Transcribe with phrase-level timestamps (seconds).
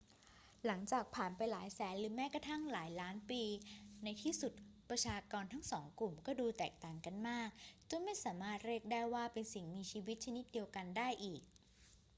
[0.65, 3.43] หลังจากผ่านไปหลายแสนหรือแม้กระทั่งหลายล้านปี
[4.03, 4.53] ในที่สุด
[4.89, 7.49] ประชากรทั้งสองกลุ่มก็ดูแตกต่างกันมาก
[7.89, 11.41] จนไม่สามารถเรียกได้ว่าเป็นสิ่งมีชีวิตชนิดเดียวกันได้อีก